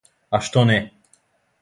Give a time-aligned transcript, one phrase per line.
[0.37, 0.79] А што не?